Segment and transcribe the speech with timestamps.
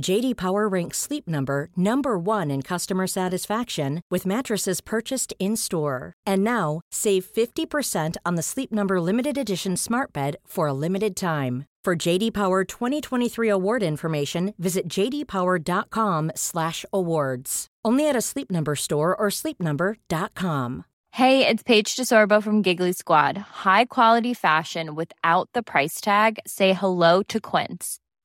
[0.00, 6.14] JD Power ranks Sleep Number number 1 in customer satisfaction with mattresses purchased in-store.
[6.26, 11.14] And now, save 50% on the Sleep Number limited edition Smart Bed for a limited
[11.14, 11.66] time.
[11.84, 17.66] For JD Power 2023 award information, visit jdpower.com/awards.
[17.84, 20.84] Only at a Sleep Number store or sleepnumber.com.
[21.10, 23.36] Hey, it's Paige DeSorbo from Giggly Squad.
[23.66, 26.38] High quality fashion without the price tag.
[26.46, 27.98] Say hello to Quince.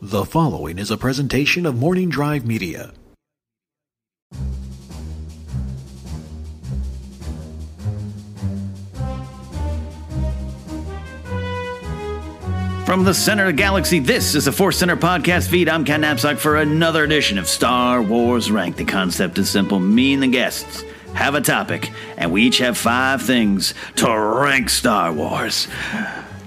[0.00, 2.92] The following is a presentation of Morning Drive Media.
[12.86, 15.68] From the center of the galaxy, this is the Force Center podcast feed.
[15.68, 18.76] I'm Ken Napzok for another edition of Star Wars Rank.
[18.76, 19.80] The concept is simple.
[19.80, 24.70] Me and the guests have a topic, and we each have five things to rank
[24.70, 25.66] Star Wars.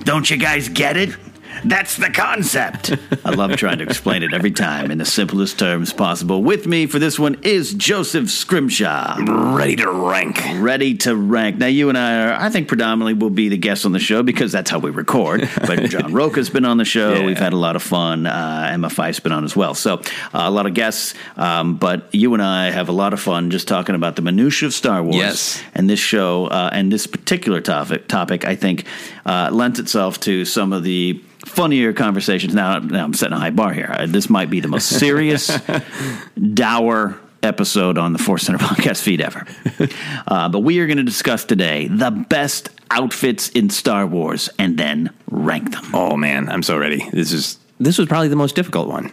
[0.06, 1.18] Don't you guys get it?
[1.64, 2.96] That's the concept.
[3.24, 6.42] I love trying to explain it every time in the simplest terms possible.
[6.42, 9.18] With me for this one is Joseph Scrimshaw.
[9.56, 10.42] Ready to rank.
[10.56, 11.58] Ready to rank.
[11.58, 14.24] Now, you and I are, I think, predominantly will be the guests on the show
[14.24, 15.50] because that's how we record.
[15.68, 17.14] But John Roca's been on the show.
[17.14, 17.26] Yeah.
[17.26, 18.26] We've had a lot of fun.
[18.26, 19.76] Uh, Emma Fyffe's been on as well.
[19.76, 20.02] So, uh,
[20.34, 21.14] a lot of guests.
[21.38, 24.68] Um, but you and I have a lot of fun just talking about the minutiae
[24.68, 25.16] of Star Wars.
[25.16, 25.64] Yes.
[25.74, 28.86] And this show uh, and this particular topic, topic I think,
[29.26, 32.54] uh, lends itself to some of the funnier conversations.
[32.54, 33.94] Now, now I'm setting a high bar here.
[33.98, 35.48] Uh, This might be the most serious,
[36.54, 39.46] dour episode on the Force Center podcast feed ever.
[40.28, 44.78] Uh, but we are going to discuss today the best outfits in Star Wars and
[44.78, 45.84] then rank them.
[45.94, 47.10] Oh man, I'm so ready.
[47.12, 49.12] This is this was probably the most difficult one.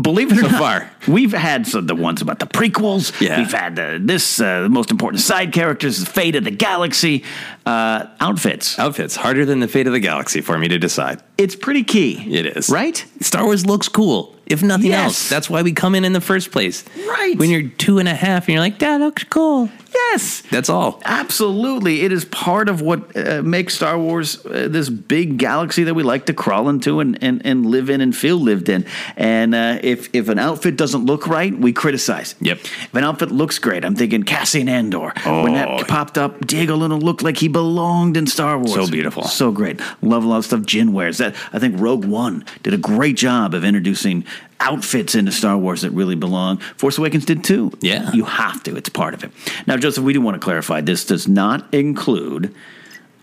[0.00, 0.90] Believe it or So not, far.
[1.08, 3.18] we've had some, the ones about the prequels.
[3.20, 3.38] Yeah.
[3.38, 7.24] We've had the, this, uh, the most important side characters, the fate of the galaxy,
[7.66, 8.78] uh, outfits.
[8.78, 11.20] Outfits harder than the fate of the galaxy for me to decide.
[11.36, 12.34] It's pretty key.
[12.34, 13.04] It is Right?
[13.20, 15.04] Star Wars looks cool, if nothing Yes.
[15.04, 15.28] else.
[15.28, 16.82] That's why we come in in the first place.
[17.06, 17.34] Right.
[17.36, 19.68] When you're two and a half and you're like, that looks cool.
[19.94, 20.42] Yes.
[20.50, 21.00] That's all.
[21.04, 22.02] Absolutely.
[22.02, 26.02] It is part of what uh, makes Star Wars uh, this big galaxy that we
[26.02, 28.84] like to crawl into and, and, and live in and feel lived in.
[29.16, 32.34] And uh, if, if an outfit doesn't look right, we criticize.
[32.40, 32.58] Yep.
[32.60, 35.12] If an outfit looks great, I'm thinking Cassian Andor.
[35.24, 35.78] When Oh.
[35.78, 38.74] that popped up, Diego Luna looked like he belonged in Star Wars.
[38.74, 39.22] So beautiful.
[39.22, 39.80] So great.
[40.02, 41.16] Love a lot of stuff Jyn wears.
[41.16, 44.26] That I think Rogue One did a great job of introducing
[44.60, 46.58] outfits into Star Wars that really belong.
[46.76, 47.72] Force Awakens did too.
[47.80, 48.12] Yeah.
[48.12, 48.76] You have to.
[48.76, 49.32] It's part of it.
[49.66, 52.54] Now, Joseph, we do want to clarify this does not include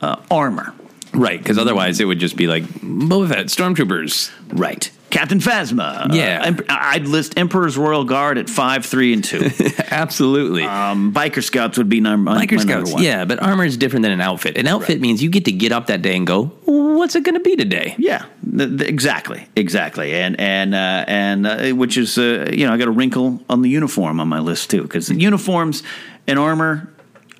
[0.01, 0.74] uh, armor.
[1.13, 4.31] Right, because otherwise it would just be like Boba Fett, stormtroopers.
[4.51, 4.89] Right.
[5.13, 6.13] Captain Phasma.
[6.13, 6.44] Yeah.
[6.57, 9.50] Uh, I'd list Emperor's Royal Guard at five, three, and two.
[9.92, 10.63] Absolutely.
[10.63, 13.04] um, Biker Scouts would be number, Biker number Scouts, one.
[13.04, 14.57] yeah, but armor is different than an outfit.
[14.57, 17.36] An outfit means you get to get up that day and go, what's it going
[17.36, 17.95] to be today?
[17.98, 18.25] Yeah,
[18.57, 22.77] th- th- exactly, exactly, and and uh, and uh, which is uh, you know I
[22.77, 25.83] got a wrinkle on the uniform on my list too because uniforms
[26.27, 26.89] and armor.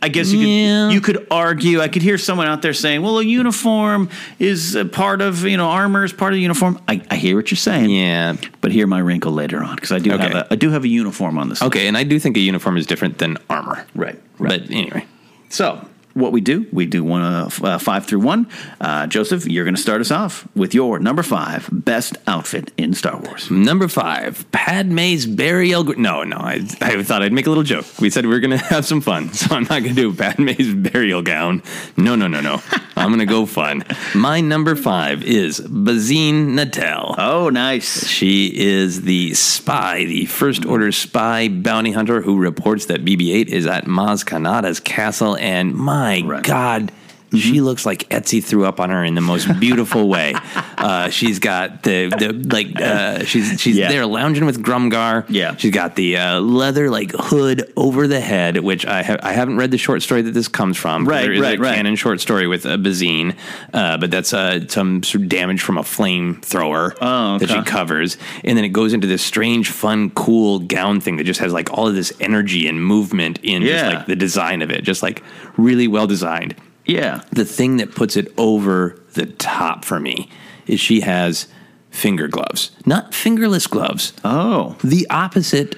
[0.03, 0.89] I guess you could Yeah.
[0.89, 1.79] you could argue.
[1.79, 5.55] I could hear someone out there saying, "Well, a uniform is a part of you
[5.55, 7.89] know armor is part of the uniform." I, I hear what you're saying.
[7.89, 8.35] Yeah.
[8.61, 10.23] but hear my wrinkle later on because I do Okay.
[10.23, 11.61] have a I do have a uniform on this.
[11.61, 11.67] list.
[11.67, 13.85] Okay, and I do think a uniform is different than armor.
[13.95, 14.50] Right, right.
[14.61, 15.05] But anyway.
[15.50, 18.48] So, what we do, we do one uh, uh, five through one.
[18.80, 22.94] Uh, Joseph, you're going to start us off with your number five best outfit in
[22.94, 23.50] Star Wars.
[23.50, 25.83] Number five, Padme's burial.
[25.83, 27.86] gr- No, no, I, I thought I'd make a little joke.
[28.00, 30.13] We said we were going to have some fun, so I'm not going to do
[30.13, 31.63] Padme's burial gown.
[31.98, 32.62] No, no, no, no.
[32.95, 33.83] I'm going to go fun.
[34.13, 37.15] My number five is Bazine Netal.
[37.18, 38.06] Oh, nice.
[38.07, 43.50] She is the spy, the First Order spy bounty hunter who reports that BB 8
[43.50, 45.36] is at Maz Kanata's castle.
[45.38, 46.91] And my My god,
[47.38, 50.33] she looks like Etsy threw up on her in the most beautiful way.
[50.83, 53.88] Uh, she's got the, the like, uh, she's, she's Yeah.
[53.88, 55.24] there lounging with Grumgar.
[55.30, 55.56] Yeah.
[55.56, 59.56] She's got the uh, leather like hood over the head, which I, ha- I haven't
[59.56, 61.07] read the short story that this comes from.
[61.07, 61.75] Right, There is right, a right.
[61.75, 63.38] canon short story with a Bazine,
[63.74, 68.18] uh, but that's uh, some sort of damage from a flamethrower Oh, that she covers,
[68.44, 71.71] and then it goes into this strange, fun, cool gown thing that just has like
[71.71, 75.24] all of this energy and movement in just like the design of it, just like
[75.56, 76.56] really well designed.
[76.85, 77.21] Yeah.
[77.31, 80.30] The thing that puts it over the top for me
[80.68, 81.47] is she has
[81.91, 84.13] finger gloves, not fingerless gloves.
[84.24, 84.75] Oh.
[84.83, 85.75] The opposite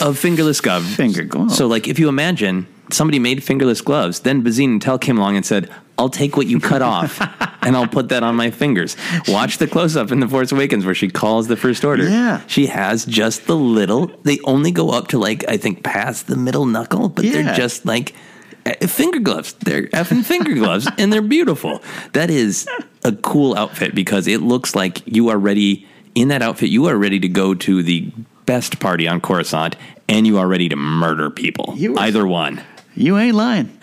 [0.00, 0.94] of fingerless gloves.
[0.96, 1.56] Finger gloves.
[1.56, 5.46] So, like, if you imagine somebody made fingerless gloves, then Bazine Netal came along and
[5.46, 7.20] said, I'll take what you cut off
[7.62, 8.96] and I'll put that on my fingers.
[9.28, 12.08] Watch the close up in The Force Awakens where she calls the First Order.
[12.08, 12.40] Yeah.
[12.48, 16.36] She has just the little, they only go up to, like, I think past the
[16.36, 17.32] middle knuckle, but Yeah.
[17.42, 18.14] they're just like,
[18.64, 19.54] Uh, finger gloves.
[19.54, 21.82] They're effing finger gloves, and they're beautiful.
[22.12, 22.68] That is
[23.04, 25.86] a cool outfit because it looks like you are ready.
[26.14, 28.12] In that outfit, you are ready to go to the
[28.44, 29.76] best party on Coruscant,
[30.08, 31.74] and you are ready to murder people.
[31.98, 32.62] Either one.
[32.94, 33.78] You ain't lying.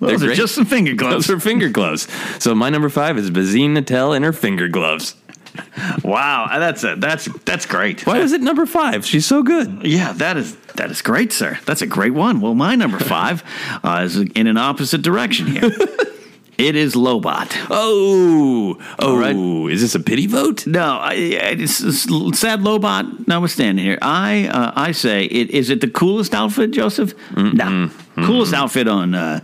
[0.00, 1.26] Those are just some finger gloves.
[1.26, 2.08] Those are finger gloves.
[2.38, 5.16] So my number five is Bazine Netal and her finger gloves.
[6.04, 8.06] wow, that's a, that's that's great.
[8.06, 9.06] Why was it number five?
[9.06, 9.84] She's so good.
[9.84, 11.58] Yeah, that is that is great, sir.
[11.64, 12.40] That's a great one.
[12.40, 13.42] Well, my number five
[13.82, 15.64] uh, is in an opposite direction here.
[16.58, 17.52] it is Lobot.
[17.70, 19.72] Oh, oh, right.
[19.72, 20.66] is this a pity vote?
[20.66, 22.02] No, I, it's, it's
[22.38, 23.28] sad Lobot.
[23.28, 27.14] Notwithstanding here, I uh, I say it is it the coolest outfit, Joseph?
[27.36, 29.14] No, coolest outfit on.
[29.14, 29.40] Uh,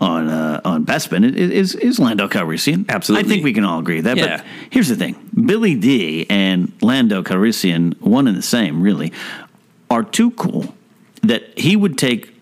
[0.00, 2.88] on uh, on Bespin is is Lando Calrissian.
[2.88, 3.26] Absolutely.
[3.26, 4.16] I think we can all agree that.
[4.16, 4.38] Yeah.
[4.38, 5.16] But here's the thing:
[5.46, 9.12] Billy Dee and Lando Calrissian, one and the same, really,
[9.90, 10.74] are too cool
[11.22, 12.37] that he would take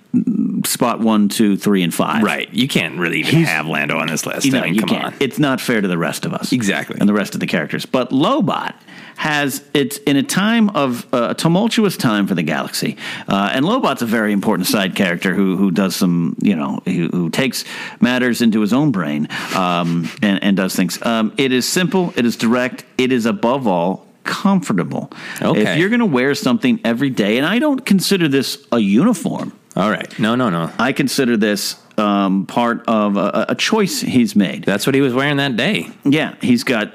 [0.65, 2.23] spot one, two, three, and five.
[2.23, 2.53] Right.
[2.53, 4.45] You can't really even He's- have Lando on this list.
[4.47, 5.05] You know, I mean, you come can't.
[5.07, 5.15] on.
[5.21, 6.53] It's not fair to the rest of us.
[6.53, 6.97] Exactly.
[6.99, 7.87] And the rest of the characters.
[7.87, 8.75] But Lobot
[9.17, 12.97] has, it's in a time of, uh, a tumultuous time for the galaxy.
[13.29, 17.09] Uh, and Lobot's a very important side character who, who does some, you know, who,
[17.09, 17.65] who takes
[18.01, 21.01] matters into his own brain um, and, and does things.
[21.05, 25.11] Um, it is simple, it is direct, it is above all comfortable.
[25.41, 25.63] Okay.
[25.63, 29.56] If you're going to wear something every day, and I don't consider this a uniform.
[29.77, 30.19] All right.
[30.19, 30.73] No, no, no.
[30.79, 34.65] I consider this um, part of a, a choice he's made.
[34.65, 35.91] That's what he was wearing that day.
[36.05, 36.95] Yeah, he's got,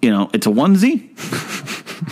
[0.00, 1.10] you know, it's a onesie,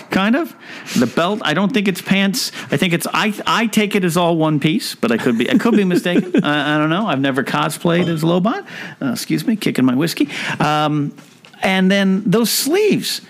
[0.11, 0.55] kind of.
[0.99, 2.51] The belt, I don't think it's pants.
[2.73, 3.07] I think it's.
[3.13, 5.49] I I take it as all one piece, but I could be.
[5.49, 6.33] I could be mistaken.
[6.45, 7.07] I, I don't know.
[7.07, 8.67] I've never cosplayed as Lobot.
[9.01, 10.29] Uh, excuse me, kicking my whiskey.
[10.59, 11.15] Um,
[11.63, 13.21] and then those sleeves.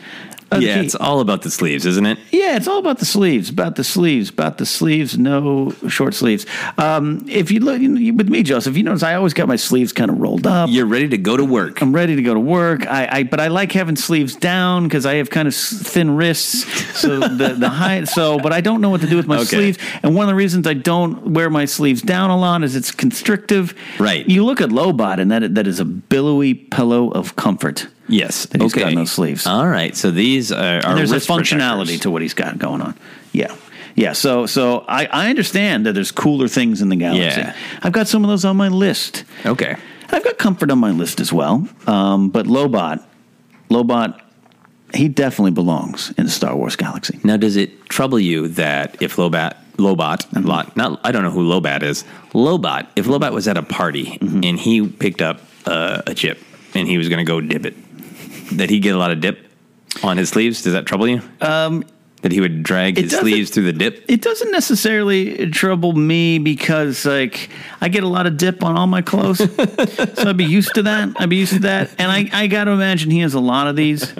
[0.52, 2.18] Yeah, it's all about the sleeves, isn't it?
[2.32, 6.44] yeah, it's all about the sleeves, about the sleeves, about the sleeves, no short sleeves.
[6.76, 9.92] Um, if you look you with me, Joseph, you notice I always got my sleeves
[9.92, 10.68] kind of rolled up.
[10.70, 11.80] You're ready to go to work.
[11.80, 12.86] I'm ready to go to work.
[12.86, 16.64] I, I but I like having sleeves down because I have kind of thin wrists.
[16.98, 18.08] So the the height.
[18.08, 19.44] So, but I don't know what to do with my Okay.
[19.44, 19.78] sleeves.
[20.02, 22.90] And one of the reasons I don't wear my sleeves down a lot is it's
[22.90, 23.74] constrictive.
[23.98, 24.28] Right.
[24.28, 27.86] You look at Lobot, and that that is a billowy pillow of comfort.
[28.10, 28.46] Yes.
[28.46, 28.90] That he's got okay.
[28.92, 29.46] in those sleeves.
[29.46, 29.96] All right.
[29.96, 32.00] So these are, are there's a functionality protectors.
[32.00, 32.94] to what he's got going on.
[33.32, 33.54] Yeah.
[33.96, 37.40] Yeah, so so I, I understand that there's cooler things in the galaxy.
[37.40, 37.56] Yeah.
[37.82, 39.24] I've got some of those on my list.
[39.44, 39.76] Okay.
[40.10, 41.68] I've got comfort on my list as well.
[41.86, 43.02] Um, but Lobot,
[43.68, 44.18] Lobot,
[44.94, 47.18] he definitely belongs in the Star Wars galaxy.
[47.24, 50.46] Now, does it trouble you that if Lobat, Lobot, Mm-hmm.
[50.48, 54.04] Lot, not I don't know who Lobat is, Lobot, if Lobat was at a party
[54.20, 54.44] Mm-hmm.
[54.44, 56.38] and he picked up uh, a chip
[56.74, 57.74] and he was going to go dip it,
[58.52, 59.46] that he get a lot of dip
[60.02, 60.62] on his sleeves?
[60.62, 61.22] Does that trouble you?
[61.40, 61.84] Um,
[62.22, 64.04] that he would drag his sleeves through the dip?
[64.08, 67.50] It doesn't necessarily trouble me because like
[67.80, 70.82] I get a lot of dip on all my clothes, so I'd be used to
[70.82, 71.10] that.
[71.20, 73.66] I'd be used to that, and I, I got to imagine he has a lot
[73.66, 74.12] of these,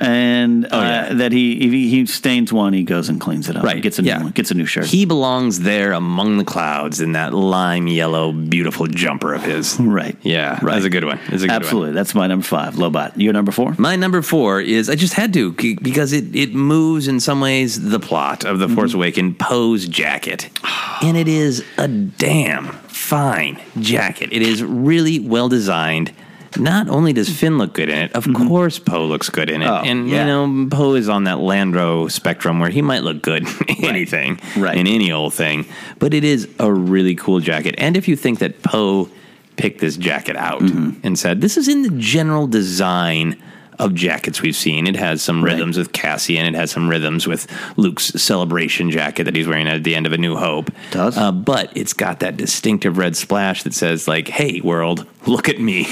[0.00, 3.56] and Oh, uh, that he if he, he stains one, he goes and cleans it
[3.56, 4.18] up, Right, Gets a yeah.
[4.18, 4.86] new one, gets a new shirt.
[4.86, 9.78] He belongs there among the clouds in that lime yellow, beautiful jumper of his.
[9.80, 10.74] right, Yeah, right.
[10.74, 11.18] that's a good one.
[11.28, 11.62] That's a good one.
[11.62, 12.74] Absolutely, that's my number five.
[12.74, 13.74] Lobot, your number four.
[13.78, 17.90] My number four is I just had to because it, it moves in some ways
[17.90, 18.74] the plot of The Mm-hmm.
[18.74, 20.50] Force Awakens Poe's jacket.
[21.02, 24.32] And it is a damn fine jacket.
[24.32, 26.12] It is really well designed.
[26.56, 29.66] Not only does Finn look good in it, of course Poe looks good in it.
[29.66, 29.84] Mm-hmm.
[29.86, 30.20] Oh, and yeah.
[30.20, 34.38] you know, Poe is on that Lando spectrum where he might look good in anything,
[34.56, 34.78] Right.
[34.78, 35.66] in any old thing.
[35.98, 37.74] But it is a really cool jacket.
[37.76, 39.10] And if you think that Poe
[39.56, 41.00] picked this jacket out Mm-hmm.
[41.04, 43.36] and said, This is in the general design
[43.78, 44.86] of jackets we've seen.
[44.86, 46.46] It has some rhythms with Cassian.
[46.46, 50.12] It has some rhythms with Luke's celebration jacket that he's wearing at the end of
[50.12, 50.70] A New Hope.
[50.90, 51.16] Does.
[51.16, 55.58] Uh, but it's got that distinctive red splash that says, like, hey, world, look at
[55.60, 55.82] me.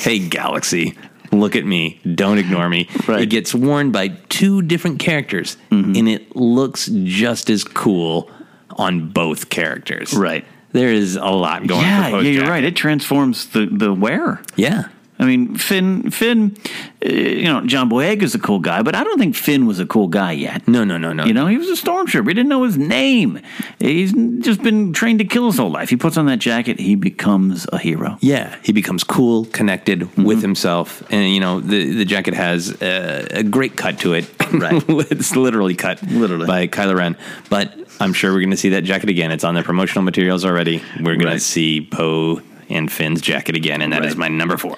[0.00, 0.96] hey, galaxy,
[1.32, 2.00] look at me.
[2.14, 2.88] Don't ignore me.
[3.08, 3.22] Right.
[3.22, 5.96] It gets worn by two different characters, Mm-hmm.
[5.96, 8.30] and it looks just as cool
[8.70, 10.12] on both characters.
[10.14, 10.44] Right.
[10.72, 12.50] There is a lot going yeah, yeah, you're jacket.
[12.50, 12.64] right.
[12.64, 14.42] It transforms the the wearer.
[14.56, 14.88] Yeah.
[15.18, 16.56] I mean, Finn, Finn,
[17.04, 19.86] uh, you know, John Boyega's a cool guy, but I don't think Finn was a
[19.86, 20.66] cool guy yet.
[20.68, 21.24] No, no, no, no.
[21.24, 22.28] You know, he was a stormtrooper.
[22.28, 23.40] He didn't know his name.
[23.78, 25.88] He's just been trained to kill his whole life.
[25.88, 28.18] He puts on that jacket, he becomes a hero.
[28.20, 30.24] Yeah, he becomes cool, connected Mm-hmm.
[30.24, 34.28] with himself, and you know the the jacket has a, a great cut to it.
[34.52, 34.82] Right.
[35.10, 36.46] it's literally cut, Literally.
[36.46, 37.16] by Kylo Ren.
[37.50, 39.30] But I'm sure we're going to see that jacket again.
[39.32, 40.82] It's on the promotional materials already.
[40.98, 41.32] We're going Right.
[41.34, 44.30] to see Poe and Finn's jacket again, and that is Right.
[44.30, 44.76] my number four.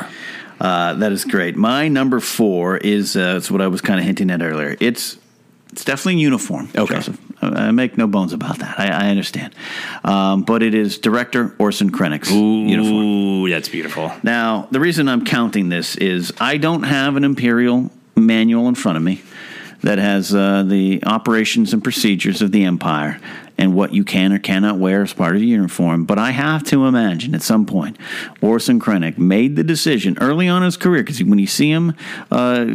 [0.61, 1.57] Uh, that is great.
[1.57, 4.77] My number four is uh, it's what I was kind of hinting at earlier.
[4.81, 5.17] It's
[5.73, 6.69] it's definitely uniform.
[6.75, 6.95] Okay.
[6.95, 7.19] Joseph.
[7.41, 8.81] I, make no bones about that.
[8.81, 9.55] I, I understand,
[10.03, 13.05] um, but it is director Orson Krennic's uniform.
[13.05, 14.11] Ooh, that's beautiful.
[14.25, 18.97] Now, the reason I'm counting this is I don't have an Imperial manual in front
[18.97, 19.23] of me
[19.83, 23.21] that has uh, the operations and procedures of the Empire
[23.59, 26.05] and what you can or cannot wear as part of the uniform.
[26.05, 27.99] But I have to imagine at some point,
[28.41, 31.95] Orson Krennic made the decision early on in his career because when you see him
[32.31, 32.67] uh,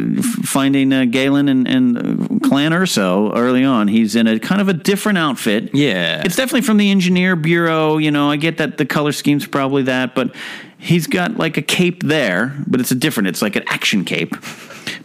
[0.42, 4.68] finding uh, Galen and, and uh, Clan Erso early on, he's in a kind of
[4.68, 5.74] a different outfit.
[5.74, 6.22] Yeah.
[6.24, 7.96] It's definitely from the engineer bureau.
[7.96, 10.34] You know, I get that the color scheme's probably that, but
[10.84, 13.28] he's got like a cape there, but it's a different.
[13.28, 14.36] It's like an action cape.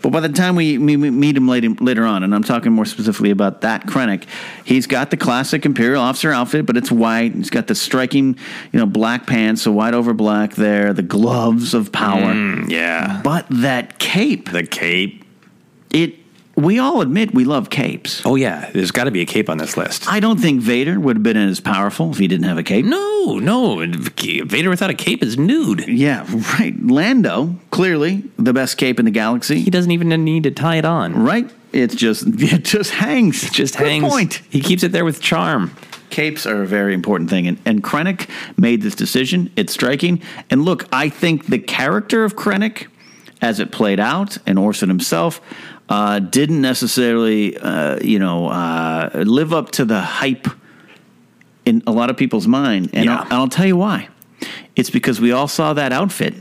[0.02, 3.32] But by the time we, meet him later, later on, and I'm talking more specifically
[3.32, 4.26] about that Krennic,
[4.66, 7.34] he's got the classic Imperial officer outfit, but it's white.
[7.34, 8.38] He's got the striking,
[8.72, 12.34] you know, black pants, so white over black there, the gloves of power.
[12.34, 15.24] Mm, yeah, But that cape, the cape.
[15.92, 16.19] it
[16.60, 18.22] we all admit we love capes.
[18.26, 20.08] Oh yeah, there's got to be a cape on this list.
[20.08, 22.86] I don't think Vader would have been as powerful if he didn't have a cape.
[22.86, 25.88] no, no, Vader without a cape is nude.
[25.88, 26.26] Yeah,
[26.60, 26.76] right.
[26.82, 29.62] Lando, clearly the best cape in the galaxy.
[29.62, 31.24] He doesn't even need to tie it on.
[31.24, 31.50] Right?
[31.72, 33.44] It's just it just hangs.
[33.44, 34.10] It just Good hangs.
[34.10, 34.42] Point.
[34.50, 35.76] He keeps it there with charm.
[36.10, 39.52] Capes are a very important thing, and and Krennic made this decision.
[39.56, 40.22] It's striking.
[40.50, 42.88] And look, I think the character of Krennic,
[43.42, 45.40] as it played out, and Orson himself.
[45.90, 50.48] Uh, didn't necessarily, uh, you know, uh, live up to the hype
[51.66, 53.16] in a lot of people's mind, and, Yeah.
[53.18, 54.08] I'll, and I'll tell you why.
[54.76, 56.36] It's because we all saw that outfit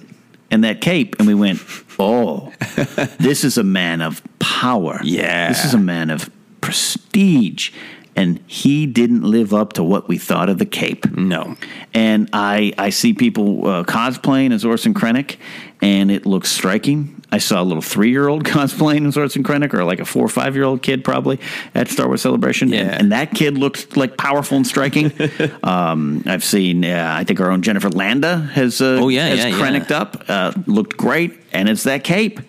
[0.50, 1.61] and that cape, and we went,
[1.99, 2.52] "Oh,
[3.19, 5.00] this is a man of power.
[5.02, 5.49] Yeah.
[5.49, 7.71] this is a man of prestige."
[8.17, 11.09] And he didn't live up to what we thought of the cape.
[11.17, 11.57] No.
[11.95, 15.37] And I, I see people uh, cosplaying as Orson Krennic,
[15.80, 17.14] and it looks striking.
[17.30, 20.25] I saw a little three year old cosplaying as Orson Krennic, or like a four
[20.25, 21.38] or five year old kid probably
[21.75, 22.68] at Star Wars Celebration.
[22.68, 22.80] Yeah.
[22.80, 25.12] And, and that kid looked like powerful and striking.
[25.62, 29.38] um, I've seen, uh, I think our own Jennifer Landa has, uh, Oh, yeah, has
[29.38, 29.97] yeah, yeah.
[29.99, 32.40] Up, uh, looked great, and it's that cape.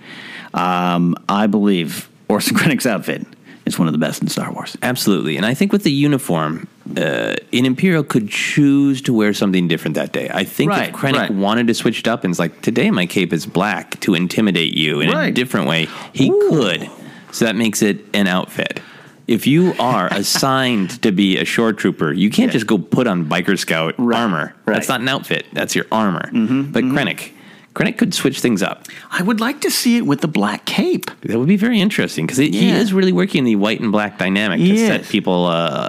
[0.53, 3.25] Um, I believe Orson Krennic's outfit
[3.65, 4.75] is one of the best in Star Wars.
[4.81, 5.38] Absolutely.
[5.38, 6.67] And I think with the uniform,
[7.00, 10.29] uh, an Imperial could choose to wear something different that day.
[10.34, 11.32] I think Right, if Krennic right.
[11.32, 14.74] wanted to switch it up and it's like, today my cape is black to intimidate
[14.75, 16.89] you in a different way, he could.
[17.32, 18.82] So that makes it an outfit.
[19.27, 23.25] if you are assigned to be a shore trooper, you can't just go put on
[23.25, 24.53] biker scout armor.
[24.65, 24.74] right.
[24.74, 25.46] That's not an outfit.
[25.53, 26.29] That's your armor.
[26.32, 27.32] But Krennic,
[27.79, 28.88] Krennic could switch things up.
[29.09, 31.09] I would like to see it with the black cape.
[31.21, 34.59] That would be very interesting because he is really working the white and black dynamic
[34.59, 35.88] to He set people uh,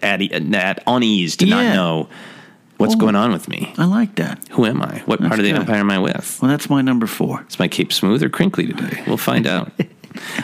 [0.00, 1.56] at, at unease to Yeah.
[1.56, 2.08] not know
[2.76, 2.98] what's Oh.
[2.98, 3.72] going on with me.
[3.78, 4.46] I like that.
[4.52, 5.02] Who am I?
[5.06, 5.60] What part of the good.
[5.62, 6.38] empire am I with?
[6.40, 7.44] Well, that's my number four.
[7.48, 9.02] Is my cape smooth or crinkly today?
[9.08, 9.72] We'll find out.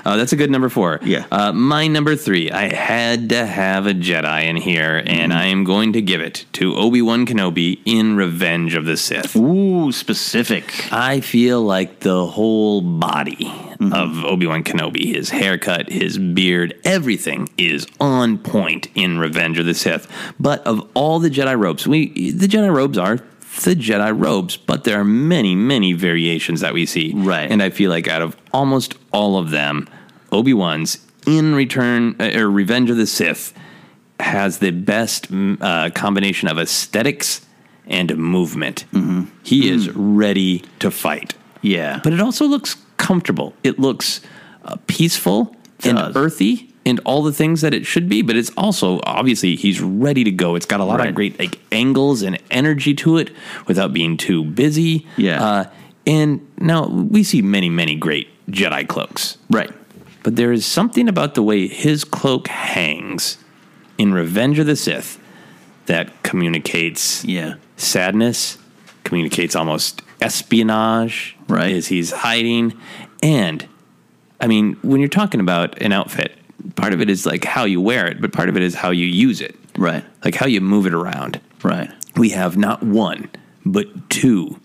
[0.05, 1.01] Uh, that's a good number four.
[1.03, 1.27] Yeah.
[1.31, 5.65] Uh, my number three, I had to have a Jedi in here, and I am
[5.65, 9.37] going to give it to Obi Wan Kenobi in Revenge of the Sith.
[9.37, 10.93] Ooh, specific.
[10.93, 17.49] I feel like the whole body of Obi Wan Kenobi, his haircut, his beard, everything
[17.57, 20.07] is on point in Revenge of the Sith.
[20.39, 23.21] But of all the Jedi robes, we the Jedi robes are
[23.65, 27.13] the Jedi robes, but there are many, many variations that we see.
[27.15, 27.51] Right.
[27.51, 29.89] And I feel like out of almost all of them,
[30.33, 33.53] Obi Wan's in Return uh, or Revenge of the Sith
[34.21, 37.45] has the best mm, uh, combination of aesthetics
[37.87, 38.85] and movement.
[39.43, 42.01] He is ready to fight, Yeah.
[42.05, 43.53] but it also looks comfortable.
[43.65, 44.21] It looks
[44.65, 46.17] uh, peaceful and does.
[46.17, 46.70] earthy.
[46.87, 50.31] And all the things that it should be, but it's also obviously he's ready to
[50.31, 50.55] go.
[50.55, 51.11] It's got a lot Right.
[51.11, 53.31] of great like angles and energy to it
[53.67, 55.07] without being too busy.
[55.19, 55.43] Yeah.
[55.45, 55.65] Uh,
[56.07, 59.37] and now we see many, many great Jedi cloaks.
[59.51, 59.71] right.
[60.23, 63.39] But there is something about the way his cloak hangs
[63.97, 65.19] in Revenge of the Sith
[65.87, 67.55] that communicates Yeah.
[67.77, 68.59] sadness,
[69.05, 71.75] communicates almost espionage, Right.
[71.75, 72.73] As he's hiding.
[73.23, 73.67] And
[74.41, 76.33] I mean, when you're talking about an outfit,
[76.77, 78.91] part of it is like how you wear it, but part of it is how
[78.91, 80.05] you use it, Right.
[80.25, 81.41] like how you move it around.
[81.63, 81.91] Right.
[82.17, 83.29] We have not one,
[83.65, 84.59] but two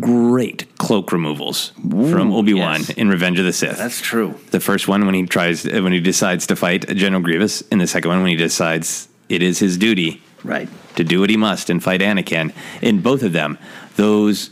[0.00, 2.90] great cloak removals from Obi Wan yes.
[2.90, 3.78] in Revenge of the Sith.
[3.78, 4.34] That's true.
[4.50, 7.86] The first one when he tries when he decides to fight General Grievous, and the
[7.86, 10.68] second one when he decides it is his duty Right.
[10.96, 12.52] to do what he must and fight Anakin.
[12.82, 13.58] In both of them,
[13.96, 14.50] those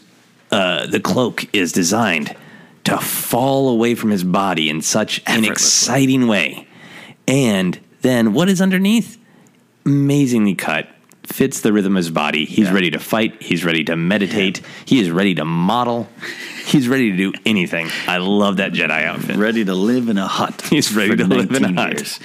[0.51, 2.35] uh, the cloak is designed
[2.87, 6.67] to fall away from his body in such an exciting way.
[7.29, 9.19] And then what is underneath?
[9.85, 10.89] Amazingly cut.
[11.25, 12.45] Fits the rhythm of his body.
[12.45, 12.75] He's Yeah.
[12.75, 13.43] ready to fight.
[13.43, 14.61] He's ready to meditate.
[14.85, 16.09] He is ready to model.
[16.67, 17.89] He's ready to do anything.
[18.09, 19.37] I love that Jedi outfit.
[19.37, 20.63] Ready to live in a hut.
[20.71, 21.93] He's ready to live in a 19 hut.
[21.95, 22.21] years.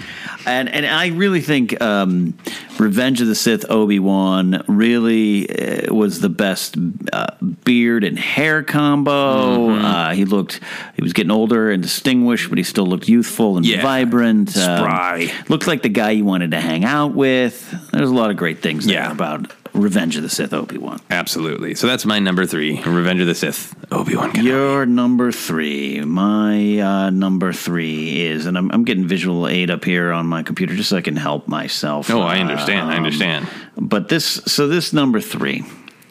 [0.47, 2.34] And and I really think um,
[2.80, 5.47] Revenge of the Sith Obi Wan really
[5.88, 6.75] uh, was the best
[7.13, 7.27] uh,
[7.63, 9.67] beard and hair combo.
[9.69, 9.86] Mm-hmm.
[9.86, 10.60] Uh, he looked
[10.95, 13.84] he was getting older and distinguished, but he still looked youthful and Yeah.
[13.84, 14.58] vibrant.
[14.58, 15.32] Um, Spry.
[15.49, 17.69] looked like the guy you wanted to hang out with.
[17.91, 19.12] There's a lot of great things there Yeah.
[19.12, 21.00] about Revenge of the Sith Obi Wan.
[21.10, 21.76] Absolutely.
[21.76, 24.36] So that's my number three, Revenge of the Sith, Obi Wan.
[24.44, 26.02] Your number three.
[26.02, 30.44] My uh, number three is, and I'm, I'm getting visual aid up here on my
[30.44, 32.10] computer just so I can help myself.
[32.10, 32.90] Oh, I understand.
[32.90, 33.48] I Um, understand.
[33.78, 35.64] But this, so this number three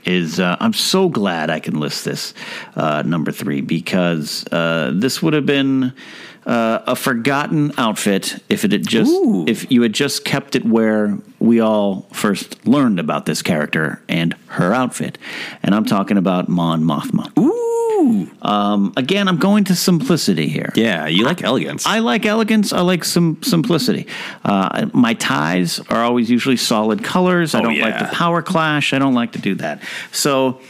[0.07, 2.33] is, uh, I'm so glad I can list this
[2.75, 5.93] uh, number three because uh, this would have been
[6.47, 9.45] uh, a forgotten outfit if it had just, Ooh.
[9.47, 14.35] if you had just kept it where we all first learned about this character and
[14.47, 15.19] her outfit.
[15.63, 17.37] And I'm talking about Mon Mothma.
[17.39, 18.31] Ooh.
[18.43, 20.73] Um, again, I'm going to simplicity here.
[20.75, 21.87] Yeah, you like elegance.
[21.87, 22.73] I like elegance.
[22.73, 24.07] I like some simplicity.
[24.43, 27.55] Uh, my ties are always usually solid colors.
[27.55, 28.95] I Oh, don't like the power clash.
[28.95, 29.83] I don't like to do that.
[30.13, 30.61] So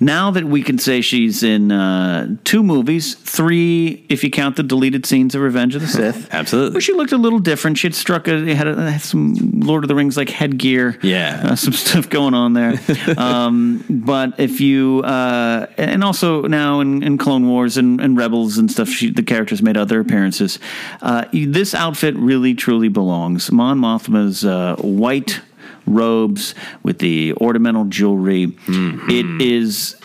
[0.00, 4.62] now that we can say she's in uh, two movies, three if you count the
[4.62, 6.28] deleted scenes of Revenge of the Sith.
[6.32, 6.74] Absolutely.
[6.74, 7.78] Where she looked a little different.
[7.78, 10.98] She had struck a had, a, had some Lord of the Rings like headgear.
[11.02, 11.40] Yeah.
[11.44, 12.74] uh, some stuff going on there.
[13.16, 18.58] um, but if you uh, and also now in, in Clone Wars and, and Rebels
[18.58, 20.58] and stuff, she, the characters made other appearances.
[21.00, 23.50] Uh, this outfit really truly belongs.
[23.50, 25.40] Mon Mothma's uh, white
[25.86, 28.46] robes with the ornamental jewelry.
[28.48, 29.10] Mm-hmm.
[29.10, 29.96] It is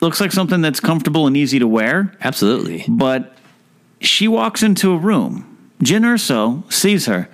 [0.00, 2.84] looks like something that's comfortable and easy to wear Absolutely.
[2.88, 3.34] but
[4.00, 5.70] she walks into a room.
[5.82, 7.28] Jyn Erso sees her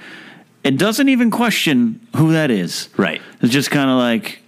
[0.65, 2.89] and doesn't even question who that is.
[2.97, 3.21] Right.
[3.41, 4.41] It's just kind of like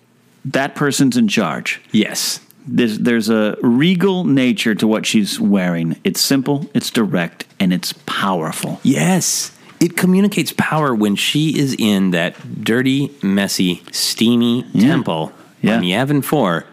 [0.47, 1.81] that person's in charge.
[1.93, 2.41] Yes.
[2.67, 5.97] There's there's a regal nature to what she's wearing.
[6.05, 8.79] It's simple, it's direct, and it's powerful.
[8.85, 9.57] Yes.
[9.83, 15.77] It communicates power when she is in that dirty, messy, steamy temple Yeah.
[15.79, 16.65] on Yavin 4.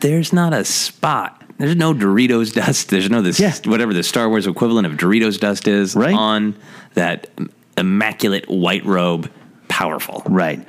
[0.00, 1.42] There's not a spot.
[1.58, 2.88] There's no Doritos dust.
[2.88, 3.52] There's no this Yeah.
[3.66, 6.14] whatever the Star Wars equivalent of Doritos dust is Right.
[6.14, 6.54] on
[6.94, 7.26] that
[7.76, 9.30] immaculate white robe.
[9.68, 10.22] Powerful.
[10.26, 10.64] Right.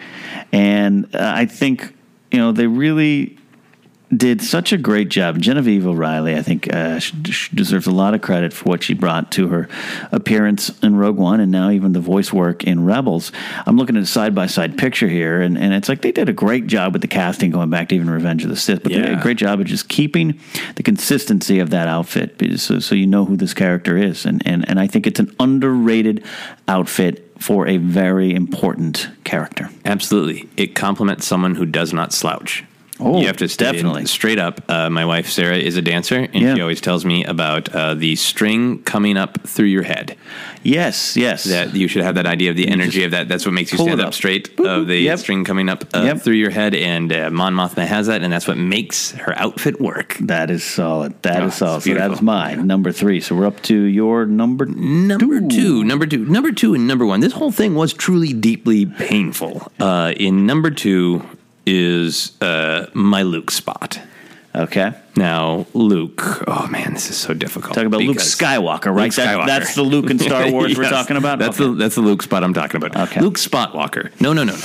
[0.51, 1.93] And uh, I think,
[2.29, 3.37] you know, they really
[4.17, 5.39] did such a great job.
[5.39, 8.93] Genevieve O'Reilly, I think, uh, she, she deserves a lot of credit for what she
[8.93, 9.69] brought to her
[10.11, 13.31] appearance in Rogue One and now even the voice work in Rebels.
[13.65, 16.29] I'm looking at a side by side picture here, and, and it's like they did
[16.29, 18.91] a great job with the casting going back to even Revenge of the Sith, but
[18.91, 20.39] they did a great job of just keeping
[20.75, 24.25] the consistency of that outfit so, so you know who this character is.
[24.25, 26.23] And, and, and I think it's an underrated
[26.67, 29.69] outfit for a very important character.
[29.85, 30.49] Absolutely.
[30.55, 32.63] It compliments someone who does not slouch.
[33.05, 34.05] Oh, you have to definitely.
[34.05, 34.61] straight up.
[34.69, 36.55] Uh, my wife Sarah is a dancer, and Yeah.
[36.55, 40.15] she always tells me about uh, the string coming up through your head.
[40.63, 41.43] Yes, yes.
[41.43, 43.27] That you should have that idea of the energy of that.
[43.27, 44.13] That's what makes you stand up, up.
[44.13, 44.55] straight.
[44.55, 45.19] Boop, of the Yep.
[45.19, 46.21] string coming up uh, Yep.
[46.21, 49.81] through your head, and uh, Mon Mothma has that, and that's what makes her outfit
[49.81, 50.17] work.
[50.21, 51.13] That is solid.
[51.23, 51.83] That Oh, is solid.
[51.83, 53.19] So that's mine, number three.
[53.19, 57.19] So we're up to your number Number two, number two, number two, and number one.
[57.19, 59.71] This whole thing was truly deeply painful.
[59.79, 61.23] Uh, in number two
[61.65, 63.99] is uh, my Luke spot.
[64.55, 64.93] Okay.
[65.15, 66.43] Now, Luke.
[66.47, 67.73] Oh man, this is so difficult.
[67.73, 69.05] Talking about Luke Skywalker, right?
[69.05, 71.39] Luke That- that's the Luke in Star Wars we're talking about?
[71.39, 71.69] That's Okay.
[71.71, 72.95] the that's the Luke spot I'm talking about.
[73.09, 73.19] Okay.
[73.21, 74.11] Luke Spotwalker.
[74.21, 74.59] No, no, no, no.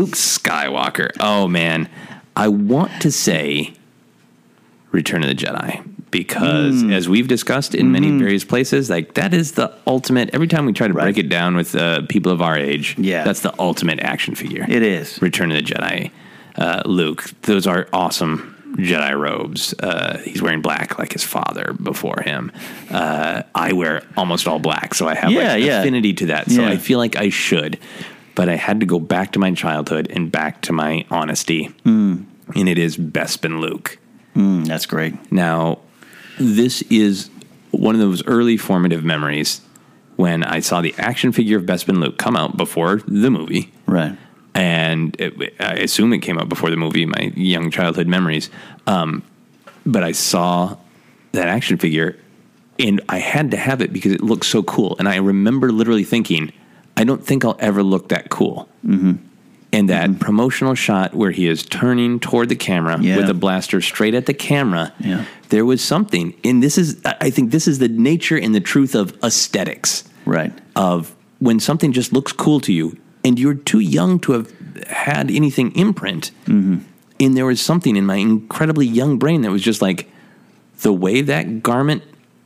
[0.00, 1.10] Luke Skywalker.
[1.18, 1.88] Oh man,
[2.36, 3.74] I want to say
[4.92, 6.92] Return of the Jedi because, Hmm.
[6.92, 10.30] as we've discussed in many various places, like that is the ultimate.
[10.32, 11.04] Every time we try to Right.
[11.06, 13.24] break it down with uh, people of our age, Yeah.
[13.24, 14.64] that's the ultimate action figure.
[14.68, 15.20] It is.
[15.20, 16.12] Return of the Jedi.
[16.56, 19.74] Uh, Luke, those are awesome Jedi robes.
[19.78, 22.50] Uh, he's wearing black like his father before him.
[22.90, 25.80] Uh, I wear almost all black, so I have Yeah, like yeah.
[25.80, 26.50] affinity to that.
[26.50, 26.70] So Yeah.
[26.70, 27.78] I feel like I should,
[28.34, 32.22] but I had to go back to my childhood and back to my honesty, Hmm.
[32.56, 33.98] and it is Bespin Luke.
[34.36, 35.14] Mm, that's great.
[35.30, 35.78] Now,
[36.38, 37.30] this is
[37.70, 39.60] one of those early formative memories
[40.16, 44.16] when I saw the action figure of Bespin Luke come out before the movie Right.
[44.54, 47.06] And it, I assume it came out before the movie.
[47.06, 48.50] My young childhood memories,
[48.86, 49.22] um,
[49.84, 50.76] but I saw
[51.32, 52.16] that action figure,
[52.78, 54.96] and I had to have it because it looked so cool.
[54.98, 56.52] And I remember literally thinking,
[56.96, 58.68] I don't think I'll ever look that cool.
[58.86, 59.14] Mm-hmm.
[59.72, 63.16] And that promotional shot where he is turning toward the camera Yeah.
[63.16, 65.24] with a blaster straight at the camera, Yeah.
[65.48, 66.32] there was something.
[66.44, 70.52] And this is, I think, this is the nature and the truth of aesthetics Right.
[70.76, 74.52] of when something just looks cool to you and you're too young to have
[74.88, 76.30] had anything imprint.
[76.46, 76.78] Mm-hmm.
[77.20, 80.10] And there was something in my incredibly young brain that was just like,
[80.80, 82.02] the way that garment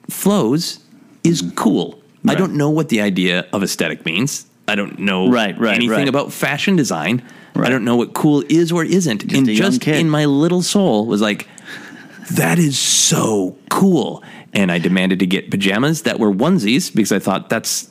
[0.08, 0.80] flows
[1.24, 1.94] is cool.
[1.94, 2.28] I Mm-hmm.
[2.30, 2.38] Right.
[2.38, 4.46] don't know what the idea of aesthetic means.
[4.66, 6.08] I don't know Right, right, anything right.
[6.08, 7.22] about fashion design.
[7.54, 9.32] I don't know what cool is or isn't.
[9.32, 9.96] and just kid.
[9.96, 11.48] in my little soul was like,
[12.32, 14.22] that is so cool.
[14.52, 17.88] And I demanded to get pajamas that were onesies because I thought that's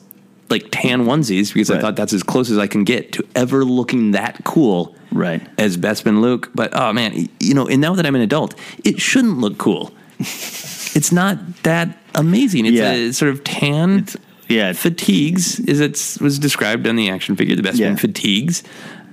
[0.49, 3.65] like tan onesies because I thought that's as close as I can get to ever
[3.65, 5.41] looking that cool Right.
[5.57, 6.51] as Bespin Luke.
[6.55, 9.91] But oh man, you know, and now that I'm an adult, it shouldn't look cool.
[10.19, 12.65] it's not that amazing.
[12.65, 12.91] It's Yeah.
[12.91, 14.71] a sort of tan It's yeah.
[14.73, 17.95] Fatigues, as it was described on the action figure, the Bespin Yeah.
[17.95, 18.63] fatigues,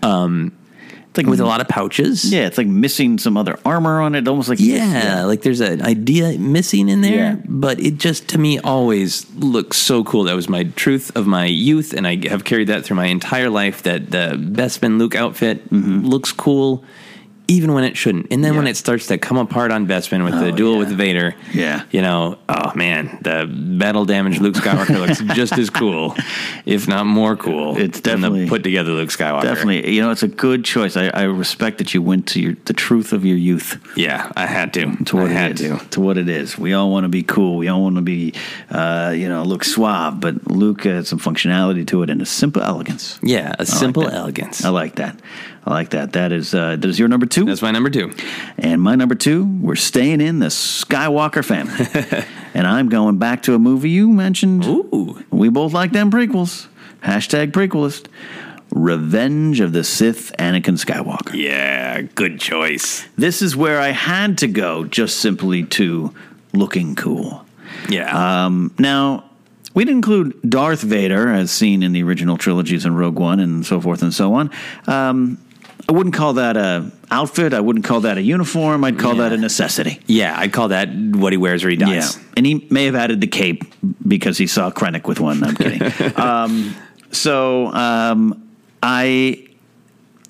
[0.02, 0.52] um,
[1.14, 1.50] it's like with a mm-hmm.
[1.50, 2.24] lot of pouches.
[2.24, 4.26] Yeah, it's like missing some other armor on it.
[4.26, 7.36] Almost like Yeah, like there's an idea missing in there, Yeah.
[7.44, 10.24] but it just to me always looks so cool.
[10.24, 13.48] That was my truth of my youth, and I have carried that through my entire
[13.48, 13.84] life.
[13.84, 16.04] That the Bespin Luke outfit mm-hmm.
[16.04, 16.82] looks cool,
[17.46, 18.28] even when it shouldn't.
[18.30, 18.70] And then when Mm-hmm.
[18.70, 20.78] It starts to come apart on Bespin with the Oh, duel yeah.
[20.78, 21.82] with Vader, Yeah.
[21.90, 23.46] you know, oh man, the
[23.78, 26.14] battle damaged Luke Skywalker looks just as cool,
[26.64, 27.76] if not more cool.
[27.76, 29.42] It's than definitely- the put together Luke Skywalker.
[29.42, 30.96] Definitely, you know, it's a good choice.
[30.96, 33.78] I, I respect that you went to your the truth of your youth.
[33.96, 34.96] yeah, I had to.
[35.04, 35.78] to what I had it is.
[35.80, 35.88] to.
[35.90, 36.56] To what it is.
[36.58, 37.58] We all want to be cool.
[37.58, 38.32] We all want to be,
[38.70, 40.18] uh, you know, look suave.
[40.20, 43.18] But Luke had some functionality to it and a simple elegance.
[43.22, 44.14] Yeah, a simple that.
[44.14, 44.64] elegance.
[44.64, 45.20] I like that.
[45.66, 46.12] I like that.
[46.12, 47.44] That is uh, that is your number two.
[47.44, 48.12] That's my number two.
[48.58, 52.26] And my number two, we're staying in the Skywalker family.
[52.54, 54.64] and I'm going back to a movie you mentioned.
[54.66, 55.24] Ooh.
[55.30, 56.66] We both like them prequels.
[57.02, 58.06] Hashtag prequelist.
[58.70, 61.32] Revenge of the Sith Anakin Skywalker.
[61.32, 63.06] Yeah, good choice.
[63.16, 66.12] This is where I had to go just simply to
[66.52, 67.46] looking cool.
[67.88, 68.46] Yeah.
[68.46, 69.24] Um, now,
[69.74, 73.80] we'd include Darth Vader as seen in the original trilogies and Rogue One and so
[73.80, 74.50] forth and so on.
[74.86, 75.38] Um,
[75.88, 77.52] I wouldn't call that a outfit.
[77.52, 78.84] I wouldn't call that a uniform.
[78.84, 80.00] I'd call that a necessity.
[80.06, 82.16] yeah, I'd call that what he wears or he dies.
[82.16, 83.64] Yeah, and he may have added the cape
[84.06, 85.44] because he saw Krennic with one.
[85.44, 85.82] I'm kidding.
[86.16, 86.74] um,
[87.10, 88.48] so um,
[88.82, 89.46] I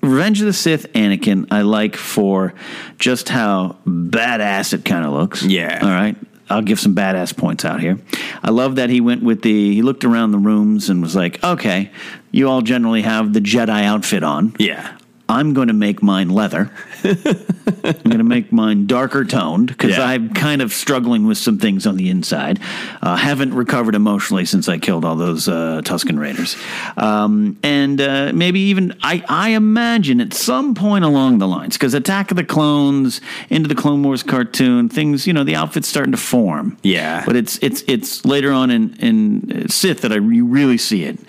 [0.01, 2.53] Revenge of the Sith Anakin I like for
[2.99, 5.43] just how badass it kind of looks.
[5.43, 5.79] Yeah.
[5.81, 6.15] All right.
[6.47, 7.97] I'll give some badass points out here.
[8.43, 11.43] I love that he went with the he looked around the rooms and was like,
[11.43, 11.91] "Okay,
[12.31, 14.55] you all generally have the Jedi outfit on.
[14.59, 14.95] Yeah.
[15.27, 16.71] I'm going to make mine leather.
[17.05, 20.05] I'm going to make mine darker toned because Yeah.
[20.05, 22.59] I'm kind of struggling with some things on the inside.
[23.01, 26.55] Uh, haven't recovered emotionally since I killed all those uh, Tusken Raiders.
[26.97, 31.93] Um, and uh, maybe even, I, I imagine at some point along the lines, because
[31.93, 36.11] Attack of the Clones, into the Clone Wars cartoon, things, you know, the outfit's starting
[36.11, 36.77] to form.
[36.83, 37.23] Yeah.
[37.25, 41.19] But it's it's it's later on in in Sith that I you really see it.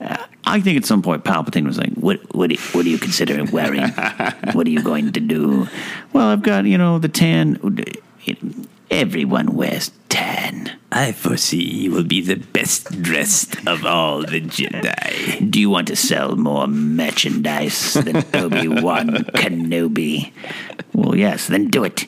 [0.00, 0.16] Uh,
[0.48, 2.98] I think at some point Palpatine was like, "What what do you, what are you
[2.98, 3.82] considering wearing?
[4.52, 5.68] what are you going to do?"
[6.12, 7.58] Well, I've got you know the tan.
[8.90, 10.78] Everyone wears tan.
[10.92, 15.50] I foresee you will be the best dressed of all the Jedi.
[15.50, 20.32] Do you want to sell more merchandise than Obi Wan Kenobi?
[20.94, 21.48] Well, yes.
[21.48, 22.06] Then do it.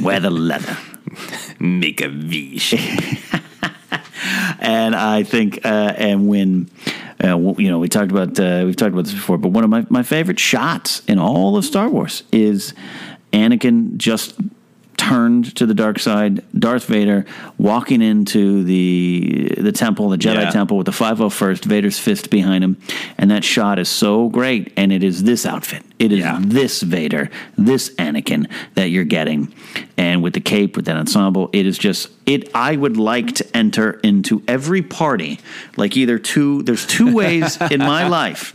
[0.00, 0.78] Wear the leather.
[1.58, 3.18] Make a V shape.
[4.60, 6.70] and I think, uh, and when,
[7.22, 9.70] uh, you know, we talked about, uh, we've talked about this before, but one of
[9.70, 12.74] my, my favorite shots in all of Star Wars is
[13.32, 14.34] Anakin just
[15.08, 17.24] turned to the dark side, Darth Vader
[17.58, 20.50] walking into the the temple, the Jedi Yeah.
[20.50, 22.76] temple with the 501st, Vader's fist behind him,
[23.18, 25.82] and that shot is so great and it is this outfit.
[25.98, 26.38] It is Yeah.
[26.40, 29.52] this Vader, this Anakin that you're getting.
[29.96, 33.56] And with the cape, with that ensemble, it is just it I would like to
[33.56, 35.38] enter into every party
[35.76, 38.54] like either two there's two ways in my life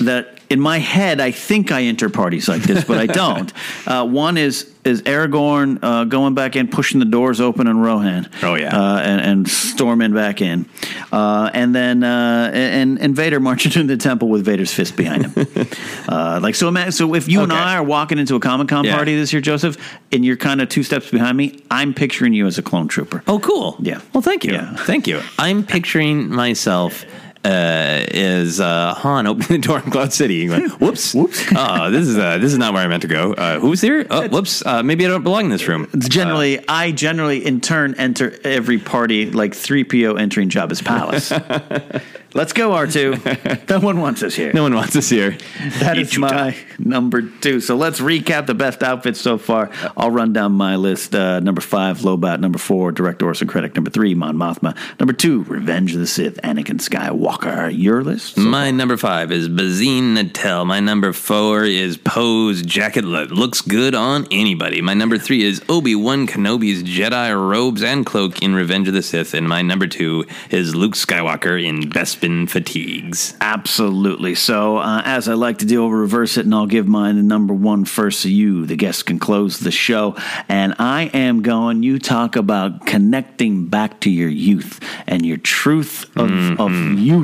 [0.00, 3.52] that in my head I think I enter parties like this, but I don't.
[3.86, 8.28] Uh, one is is Aragorn uh, going back in, pushing the doors open on Rohan.
[8.42, 8.76] Oh, yeah.
[8.76, 10.66] uh, and, and storming back in,
[11.12, 15.26] uh, and then uh, and and Vader marching into the temple with Vader's fist behind
[15.26, 15.46] him.
[16.08, 18.84] uh, like so, ima- so if you and I are walking into a Comic Con
[18.84, 18.96] Yeah.
[18.96, 19.76] party this year, Joseph,
[20.10, 23.22] and you're kind of two steps behind me, I'm picturing you as a clone trooper.
[23.28, 23.76] Oh, cool.
[23.78, 24.00] Yeah.
[24.12, 24.52] Well, thank you.
[24.54, 24.74] Yeah.
[24.76, 25.22] Thank you.
[25.38, 27.04] I'm picturing myself
[27.44, 30.46] uh, as uh, Han opening the door in Cloud City.
[30.46, 31.44] Going, whoops, whoops.
[31.54, 33.32] Oh, this is uh, this is not where I meant to go.
[33.32, 34.06] Uh, who's here?
[34.10, 34.64] Oh, whoops.
[34.64, 35.88] Uh, maybe I don't belong in this room.
[35.98, 41.32] Generally, I generally in turn enter every party like 3PO entering Jabba's palace.
[42.34, 43.68] Let's go, R2.
[43.68, 44.52] no one wants us here.
[44.54, 45.36] No one wants us here.
[45.80, 47.60] That is my number two.
[47.60, 49.70] So let's recap the best outfits so far.
[49.98, 51.14] I'll run down my list.
[51.14, 52.40] Uh, number five, Lobat.
[52.40, 53.74] Number four, Director Orson Krennic.
[53.74, 54.74] Number three, Mon Mothma.
[54.98, 57.31] Number two, Revenge of the Sith, Anakin Skywalker.
[57.72, 58.36] Your list?
[58.36, 60.66] My number five is Bazine Netal.
[60.66, 64.80] My number four is Poe's jacket that looks good on anybody.
[64.80, 69.02] My number three is Obi Wan Kenobi's Jedi robes and cloak in Revenge of the
[69.02, 69.34] Sith.
[69.34, 73.34] And my number two is Luke Skywalker in Bespin fatigues.
[73.40, 74.34] Absolutely.
[74.34, 77.22] So, uh, as I like to do, I'll reverse it and I'll give mine the
[77.22, 80.16] number one first so you, the guests, can close the show.
[80.48, 86.10] And I am going, you talk about connecting back to your youth and your truth
[86.16, 87.21] of, of youth,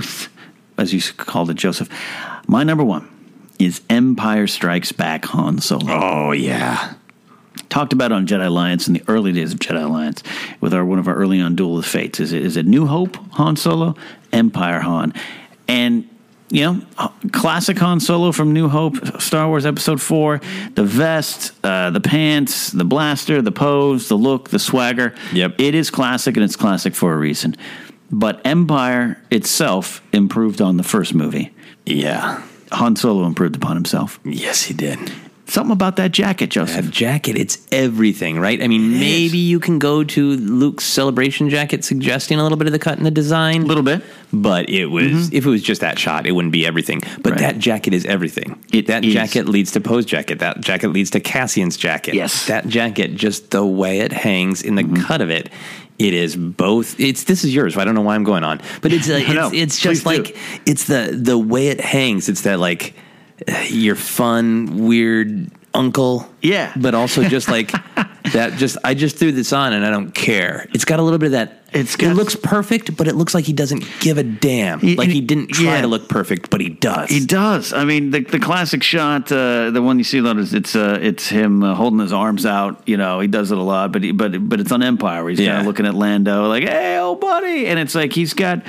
[0.76, 1.88] as you called it, Joseph.
[2.46, 3.08] My number one
[3.58, 6.94] is Empire Strikes Back Han Solo Oh, yeah.
[7.68, 10.22] talked about on Jedi Alliance in the early days of Jedi Alliance
[10.60, 12.20] with our one of our early on Duel of the Fates.
[12.20, 13.94] Is it is it New Hope Han Solo,
[14.32, 15.12] Empire Han,
[15.66, 16.08] and
[16.50, 20.40] you know uh, classic Han Solo from New Hope, Star Wars Episode Four,
[20.76, 25.14] the vest, uh, the pants, the blaster, the pose, the look, the swagger.
[25.32, 25.56] Yep.
[25.60, 27.56] it is classic and it's classic for a reason.
[28.10, 31.54] But Empire itself improved on the first movie.
[31.84, 32.42] Yeah.
[32.72, 34.20] Han Solo improved upon himself.
[34.24, 34.98] Yes, he did.
[35.46, 36.84] Something about that jacket, Joseph.
[36.84, 38.62] That jacket, it's everything, right?
[38.62, 42.74] I mean, maybe you can go to Luke's celebration jacket suggesting a little bit of
[42.74, 43.62] the cut in the design.
[43.62, 44.02] A little bit.
[44.30, 45.36] But it was mm-hmm.
[45.36, 47.00] if it was just that shot, it wouldn't be everything.
[47.22, 47.40] But Right.
[47.40, 48.62] that jacket is everything.
[48.74, 49.14] It that is.
[49.14, 50.40] jacket leads to Poe's jacket.
[50.40, 52.14] That jacket leads to Cassian's jacket.
[52.14, 52.46] Yes.
[52.46, 55.02] That jacket, just the way it hangs in the mm-hmm.
[55.02, 55.48] cut of it.
[55.98, 56.98] It is both.
[57.00, 57.76] It's this is yours.
[57.76, 60.16] I don't know why I'm going on, but it's uh, No, it's, it's just please
[60.16, 60.22] do.
[60.22, 62.28] like it's the the way it hangs.
[62.28, 62.94] It's that like
[63.68, 66.28] your fun weird uncle.
[66.42, 66.72] Yeah.
[66.76, 67.72] but also just like
[68.32, 68.54] that.
[68.58, 70.66] Just I just threw this on and I don't care.
[70.72, 71.57] It's got a little bit of that.
[71.72, 74.80] It's it got- looks perfect, but it looks like he doesn't give a damn.
[74.80, 75.80] He- like he didn't try yeah.
[75.82, 77.10] to look perfect, but he does.
[77.10, 77.72] He does.
[77.72, 80.74] I mean, the the classic shot, uh, the one you see a lot is it's
[80.74, 82.82] uh, it's him uh, holding his arms out.
[82.86, 85.22] You know, he does it a lot, but he, but but it's on Empire.
[85.22, 88.34] Where he's kind of looking at Lando, like, "Hey, old buddy," and it's like he's
[88.34, 88.62] got.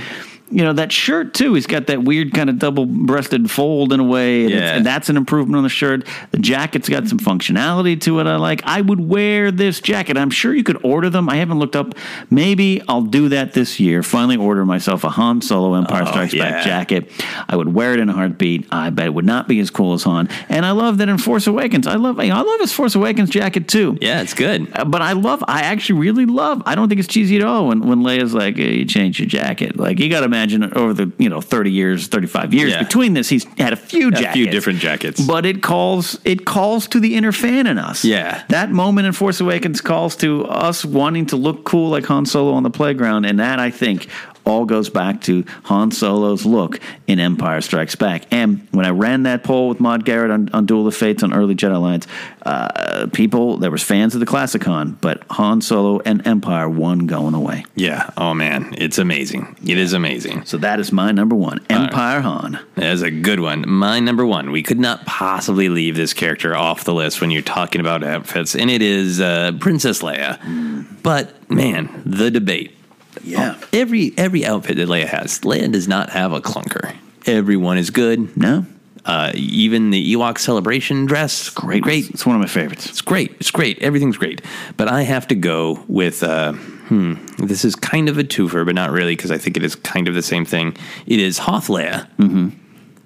[0.51, 1.53] You know that shirt too.
[1.53, 4.75] He's got that weird kind of double-breasted fold in a way, and, Yeah.
[4.75, 6.07] and that's an improvement on the shirt.
[6.31, 8.27] The jacket's got some functionality to it.
[8.27, 8.62] I like.
[8.65, 10.17] I would wear this jacket.
[10.17, 11.29] I'm sure you could order them.
[11.29, 11.93] I haven't looked up.
[12.29, 14.03] Maybe I'll do that this year.
[14.03, 16.49] Finally, order myself a Han Solo Empire Oh, Strikes yeah.
[16.51, 17.12] Back jacket.
[17.47, 18.67] I would wear it in a heartbeat.
[18.71, 20.29] I bet it would not be as cool as Han.
[20.49, 21.88] And I love that in Force Awakens.
[21.88, 22.19] I love.
[22.19, 23.97] I love his Force Awakens jacket too.
[24.01, 24.67] yeah, it's good.
[24.73, 25.43] Uh, But I love.
[25.47, 26.63] I actually really love.
[26.65, 29.27] I don't think it's cheesy at all when when Leia's like, hey, "You changed your
[29.27, 32.71] jacket." Like you got to imagine over the you know thirty years, thirty five years
[32.71, 32.84] Yeah.
[32.84, 35.19] between this, he's had a few jackets, A few different jackets.
[35.25, 38.06] But it calls it calls to the inner fan in us.
[38.06, 38.43] Yeah.
[38.49, 42.54] that moment in Force Awakens calls to us wanting to look cool like Han Solo
[42.54, 44.08] on the playground, and that I think
[44.49, 48.25] all goes back to Han Solo's look in Empire Strikes Back.
[48.31, 51.33] And when I ran that poll with Maude Garrett on, on Duel of Fates on
[51.33, 52.07] early Jedi Alliance,
[52.43, 57.05] uh, people there was fans of the Classic Han, but Han Solo and Empire won
[57.05, 57.65] going away.
[57.75, 58.09] Yeah.
[58.17, 59.55] Oh man, it's amazing.
[59.65, 60.45] It is amazing.
[60.45, 62.59] So that is my number one, Empire Han.
[62.75, 63.65] That's a good one.
[63.67, 64.51] My number one.
[64.51, 68.55] We could not possibly leave this character off the list when you're talking about outfits,
[68.55, 70.88] and it is uh, Princess Leia.
[71.03, 72.75] But man, the debate.
[73.23, 73.60] Yeah.
[73.73, 76.95] Every every outfit that Leia has, Leia does not have a clunker.
[77.25, 78.36] Everyone is good.
[78.38, 78.65] No,
[79.05, 82.10] Uh, even the Ewok celebration dress, great, great.
[82.10, 82.86] It's one of my favorites.
[82.88, 83.32] It's great.
[83.39, 83.79] It's great.
[83.79, 84.41] Everything's great.
[84.77, 86.23] But I have to go with.
[86.23, 87.15] Uh, hmm.
[87.38, 90.08] This is kind of a twofer, but not really because I think it is kind
[90.08, 90.75] of the same thing.
[91.05, 92.08] It is Hoth Leia.
[92.17, 92.49] Mm-hmm.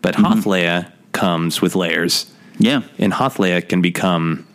[0.02, 2.26] But Hoth Leia comes with layers.
[2.60, 2.82] Yeah.
[2.98, 4.46] And Hoth Leia can become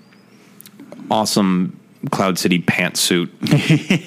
[1.10, 1.77] awesome
[2.10, 3.26] Cloud City pantsuit,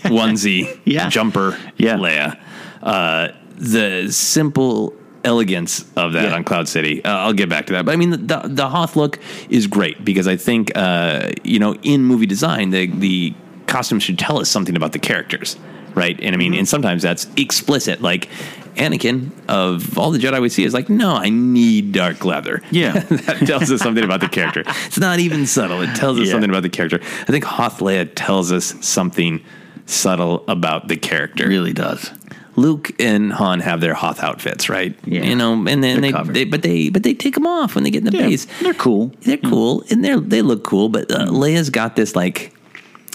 [0.04, 1.10] onesie, Yeah.
[1.10, 1.98] jumper Yeah.
[1.98, 2.38] Leia.
[2.82, 6.36] Uh, the simple elegance of that Yeah.
[6.36, 7.04] on Cloud City.
[7.06, 7.86] Uh, I'll get back to that.
[7.86, 11.60] But I mean, the, the, the Hoth look is great because I think, uh, you
[11.60, 13.34] know, in movie design, the, the
[13.68, 15.58] costume should tell us something about the characters,
[15.94, 16.20] right?
[16.22, 18.02] And I mean, and sometimes that's explicit.
[18.02, 18.30] Like,
[18.76, 22.62] Anakin of all the Jedi we see is like, no, I need dark leather.
[22.72, 22.94] Yeah.
[23.00, 24.64] that tells us something about the character.
[24.86, 25.82] It's not even subtle.
[25.82, 26.32] It tells us Yeah.
[26.34, 27.00] something about the character.
[27.02, 29.44] I think Hoth Leia tells us something
[29.86, 31.48] subtle about the character.
[31.48, 32.12] really does.
[32.58, 34.94] Luke and Han have their Hoth outfits, right?
[35.06, 35.24] Yeah.
[35.24, 37.90] You know, and then They're they, but they, but they take them off when they
[37.92, 38.46] get in the Yeah, base.
[38.62, 39.14] they're cool.
[39.22, 40.90] They're cool, and they're they look cool.
[40.90, 42.54] But uh, Leia's got this like,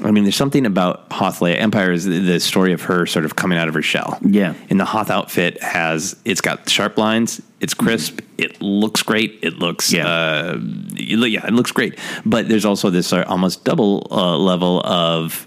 [0.04, 1.58] I mean, there's something about Hoth Leia.
[1.58, 4.18] Empire is the, the story of her sort of coming out of her shell.
[4.22, 4.54] Yeah.
[4.68, 7.40] and the Hoth outfit has it's got sharp lines.
[7.60, 8.20] It's crisp.
[8.36, 9.38] It looks great.
[9.42, 10.06] It looks Yeah.
[10.06, 10.58] uh,
[10.94, 11.98] yeah, it looks great.
[12.26, 15.46] But there's also this uh, almost double uh, level of.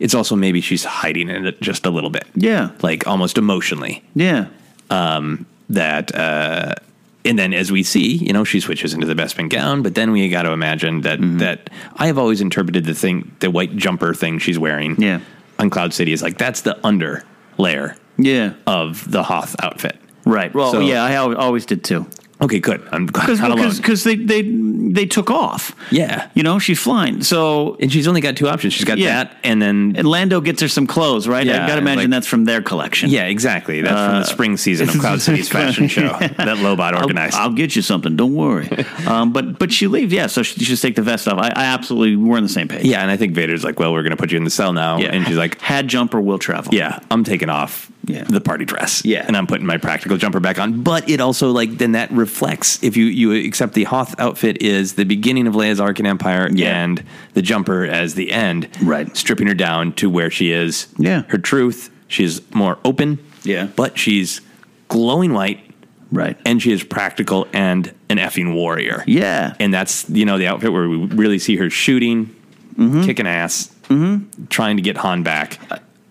[0.00, 2.70] It's also maybe she's hiding in it just a little bit Yeah.
[2.82, 4.02] like almost emotionally.
[4.14, 4.46] Yeah.
[4.90, 6.74] Um, that uh,
[7.26, 10.12] and then as we see, you know, she switches into the Bespin gown, but then
[10.12, 11.38] we got to imagine that Mm-hmm.
[11.38, 15.20] that I have always interpreted the thing, the white jumper thing she's wearing, Yeah.
[15.58, 17.24] on Cloud City is like that's the under
[17.58, 18.52] layer Yeah.
[18.66, 19.98] of the Hoth outfit.
[20.24, 20.52] Right.
[20.54, 22.06] Well, So- yeah, I always did too.
[22.40, 22.86] Okay, good.
[22.92, 23.74] I'm not alone.
[23.76, 25.74] because they they they took off.
[25.90, 26.28] Yeah.
[26.34, 27.22] You know, she's flying.
[27.22, 28.74] So And she's only got two options.
[28.74, 29.24] She's got Yeah.
[29.24, 31.46] that, and then and Lando gets her some clothes, right?
[31.46, 33.08] Yeah, I got to imagine like- that's from their collection.
[33.10, 33.80] yeah, exactly.
[33.80, 37.36] That's from the spring season of Cloud City's fashion show that Lobot I'll, organized.
[37.36, 38.16] I'll get you something.
[38.16, 38.68] Don't worry.
[39.06, 40.12] um, but but she leaves.
[40.12, 40.26] Yeah.
[40.26, 41.38] So she, she just take the vest off.
[41.38, 42.84] I, I absolutely we're on the same page.
[42.84, 44.74] yeah, and I think Vader's like, "Well, we're going to put you in the cell
[44.74, 45.08] now," Yeah.
[45.14, 46.74] and she's like, had jumper will travel.
[46.74, 48.24] Yeah, I'm taking off Yeah.
[48.24, 49.04] the party dress.
[49.04, 49.24] Yeah.
[49.26, 50.82] And I'm putting my practical jumper back on.
[50.82, 54.94] But it also like then that reflects if you you accept the Hoth outfit is
[54.94, 56.82] the beginning of Leia's arc in Empire Yeah.
[56.82, 58.68] and the jumper as the end.
[58.82, 59.16] Right.
[59.16, 60.88] Stripping her down to where she is.
[60.98, 61.22] Yeah.
[61.28, 61.90] Her truth.
[62.08, 63.18] She's more open.
[63.44, 63.68] Yeah.
[63.76, 64.40] But she's
[64.88, 65.60] glowing white.
[66.12, 66.36] Right.
[66.44, 69.02] And she is practical and an effing warrior.
[69.06, 69.54] Yeah.
[69.60, 72.32] And that's, you know, the outfit where we really see her shooting,
[72.76, 73.04] Mm-hmm.
[73.04, 73.70] kicking ass,
[74.50, 75.58] trying to get Han back.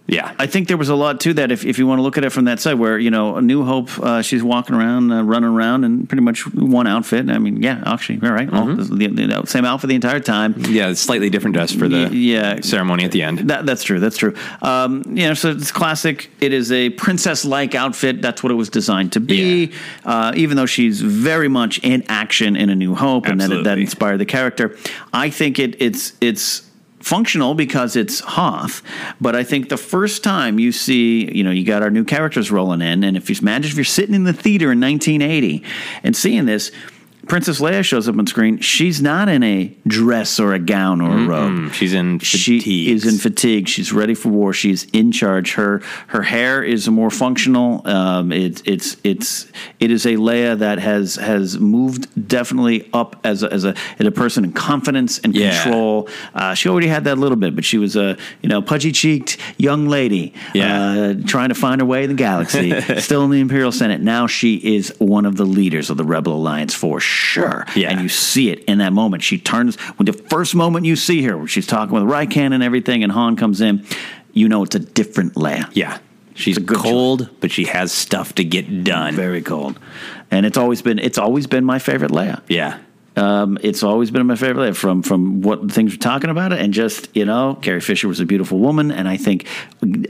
[0.08, 0.36] Yeah.
[0.38, 1.52] I think there was a lot to that.
[1.52, 3.42] If, if you want to look at it from that side, where you know, a
[3.42, 7.30] New Hope, uh, she's walking around, uh, running around, in pretty much one outfit.
[7.30, 9.16] I mean, yeah, actually, all right, Mm-hmm.
[9.16, 10.56] the, same outfit the entire time.
[10.58, 12.62] Yeah, it's slightly different dress for the yeah.
[12.62, 13.50] ceremony at the end.
[13.50, 14.00] That, that's true.
[14.00, 14.36] That's true.
[14.62, 16.30] Um, you know, so it's classic.
[16.40, 18.22] It is a princess-like outfit.
[18.22, 19.72] That's what it was designed to be.
[20.04, 23.78] Uh, even though she's very much in action in A New Hope, and that, that
[23.78, 24.78] inspired the character.
[25.14, 26.70] I think it, it's it's
[27.06, 28.82] functional because it's Hoth.
[29.22, 32.50] But I think the first time you see, you know, you got our new characters
[32.50, 35.64] rolling in, and if you imagine if you're sitting in the theater in 1980
[36.04, 36.72] and seeing this.
[37.28, 38.60] Princess Leia shows up on screen.
[38.60, 41.74] She's not in a dress or a gown or a robe.
[41.74, 43.04] She's in She fatigues.
[43.06, 43.68] is in fatigue.
[43.68, 44.54] She's ready for war.
[44.54, 45.54] She's in charge.
[45.54, 47.82] Her her hair is more functional.
[47.88, 49.48] Um, it's it's it's
[49.80, 54.06] it is a Leia that has has moved definitely up as a, as a as
[54.06, 55.64] a person in confidence and Yeah.
[55.64, 56.08] control.
[56.34, 58.92] Uh, she already had that a little bit, but she was a you know pudgy
[58.92, 60.92] cheeked young lady, Yeah.
[60.92, 62.80] uh, trying to find her way in the galaxy.
[63.00, 64.02] still in the Imperial Senate.
[64.02, 67.15] Now she is one of the leaders of the Rebel Alliance for sure.
[67.76, 67.90] Yeah.
[67.92, 69.24] and you see it in that moment.
[69.24, 72.62] She turns when the first moment you see her, when she's talking with Rieekan and
[72.64, 73.86] everything, and Han comes in,
[74.34, 75.70] you know it's a different Leia.
[75.74, 75.98] Yeah.
[76.34, 79.16] She's It's a good cold, but she has stuff to get done.
[79.16, 79.80] Very cold,
[80.32, 82.42] and it's always been it's always been my favorite Leia.
[82.50, 82.80] yeah.
[83.16, 86.74] Um, it's always been my favorite from from what things we're talking about it, and
[86.74, 89.48] just you know, Carrie Fisher was a beautiful woman, and I think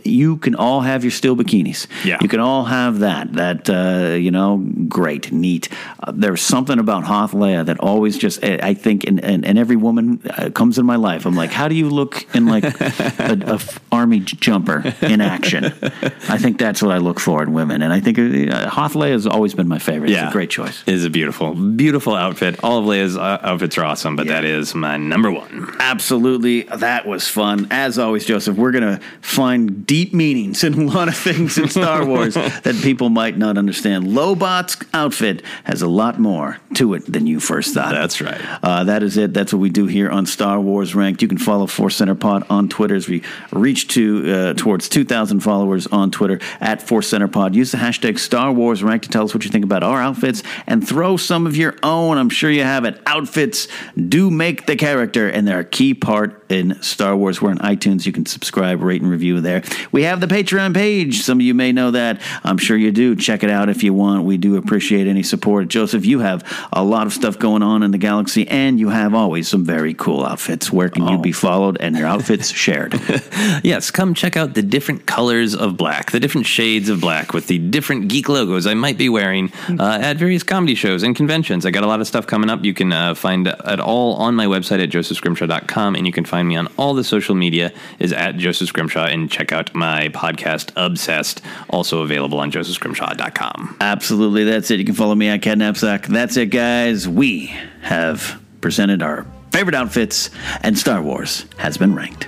[0.04, 1.88] you can all have your steel bikinis.
[2.04, 2.18] Yeah.
[2.22, 3.34] you can all have that.
[3.34, 5.70] That uh, you know, great, neat.
[6.02, 9.76] Uh, there's something about Hoth Leia that always just I think, and and, and every
[9.76, 11.26] woman uh, comes in my life.
[11.26, 15.66] I'm like, how do you look in like a, a f- army jumper in action?
[15.66, 19.12] I think that's what I look for in women, and I think uh, Hoth Leia
[19.12, 20.12] has always been my favorite.
[20.12, 20.84] It's a great choice.
[20.88, 22.64] It is a beautiful, beautiful outfit.
[22.64, 25.76] All of Leia's uh, outfits are awesome, but that is my number one.
[25.80, 26.64] Absolutely.
[26.64, 27.68] That was fun.
[27.72, 31.68] As always, Joseph, we're going to find deep meanings in a lot of things in
[31.68, 34.06] Star Wars that people might not understand.
[34.06, 37.92] Lobot's outfit has a lot more to it than you first thought.
[37.92, 38.42] That's right.
[38.64, 39.34] Uh, that is it.
[39.34, 41.22] That's what we do here on Star Wars Ranked.
[41.22, 45.42] You can follow Force Center Pod on Twitter as we reach to uh, towards 2,000
[45.42, 47.56] followers on Twitter at Force Center Pod.
[47.56, 50.44] Use the hashtag Star Wars Ranked to tell us what you think about our outfits
[50.68, 52.18] and throw some of your own.
[52.18, 53.02] I'm sure you have it.
[53.06, 57.42] Outfits do make the character, and they're a key part in Star Wars.
[57.42, 58.06] We're on iTunes.
[58.06, 59.64] You can subscribe, rate, and review there.
[59.92, 61.22] We have the Patreon page.
[61.22, 62.22] Some of you may know that.
[62.44, 63.16] I'm sure you do.
[63.16, 64.26] Check it out if you want.
[64.26, 65.68] We do appreciate any support.
[65.68, 69.14] Joseph, you have a lot of stuff going on in the galaxy, and you have
[69.14, 70.72] always some very cool outfits.
[70.72, 73.00] Where can you be followed and your outfits shared?
[73.64, 77.48] Yes, come check out the different colors of black, the different shades of black with
[77.48, 81.66] the different geek logos I might be wearing uh, at various comedy shows and conventions.
[81.66, 82.64] I got a lot of stuff coming up.
[82.64, 86.48] You can uh, find it all on my website at josephscrimshaw.com, and you can find
[86.48, 90.72] me on all the social media is at Joseph Scrimshaw, and check out my podcast,
[90.76, 93.78] Obsessed, also available on josephscrimshaw.com.
[93.80, 94.80] Absolutely, that's it.
[94.80, 96.06] You can follow me at Ken Napzok.
[96.06, 97.08] That's it, guys.
[97.08, 97.48] We
[97.82, 100.30] have presented our favorite outfits,
[100.62, 102.28] and Star Wars has been ranked.